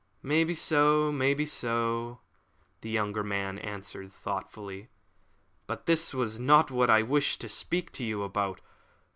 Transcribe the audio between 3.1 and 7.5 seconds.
man answered thoughtfully. "But this was not what I wished to